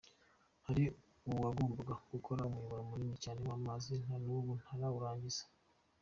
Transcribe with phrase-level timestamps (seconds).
[0.65, 0.83] Hari
[1.29, 5.43] uwagombaga gukora umuyoboro munini cyane w’amazi, na nubu ntarawurangiza.